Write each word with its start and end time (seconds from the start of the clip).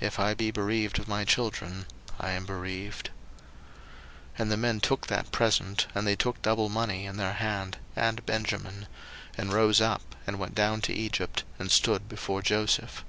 If 0.00 0.18
I 0.18 0.32
be 0.32 0.50
bereaved 0.50 0.98
of 0.98 1.06
my 1.06 1.26
children, 1.26 1.84
I 2.18 2.30
am 2.30 2.46
bereaved. 2.46 3.10
01:043:015 4.36 4.40
And 4.40 4.50
the 4.50 4.56
men 4.56 4.80
took 4.80 5.06
that 5.08 5.32
present, 5.32 5.86
and 5.94 6.06
they 6.06 6.16
took 6.16 6.40
double 6.40 6.70
money 6.70 7.04
in 7.04 7.18
their 7.18 7.34
hand 7.34 7.76
and 7.94 8.24
Benjamin; 8.24 8.86
and 9.36 9.52
rose 9.52 9.82
up, 9.82 10.14
and 10.26 10.38
went 10.38 10.54
down 10.54 10.80
to 10.80 10.94
Egypt, 10.94 11.44
and 11.58 11.70
stood 11.70 12.08
before 12.08 12.40
Joseph. 12.40 13.04